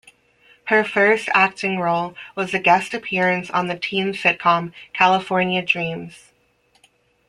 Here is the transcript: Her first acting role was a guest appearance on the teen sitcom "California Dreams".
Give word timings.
Her 0.65 0.83
first 0.83 1.29
acting 1.31 1.77
role 1.77 2.15
was 2.35 2.55
a 2.55 2.59
guest 2.59 2.95
appearance 2.95 3.51
on 3.51 3.67
the 3.67 3.77
teen 3.77 4.13
sitcom 4.13 4.73
"California 4.95 5.61
Dreams". 5.63 6.31